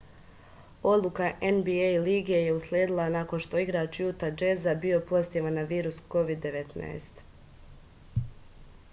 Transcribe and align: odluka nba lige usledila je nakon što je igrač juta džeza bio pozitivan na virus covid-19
odluka 0.91 1.25
nba 1.57 1.81
lige 2.05 2.39
usledila 2.59 3.03
je 3.09 3.13
nakon 3.15 3.43
što 3.45 3.59
je 3.59 3.65
igrač 3.65 3.99
juta 4.03 4.29
džeza 4.43 4.73
bio 4.85 4.97
pozitivan 5.11 5.59
na 5.61 5.65
virus 5.73 5.99
covid-19 6.15 7.21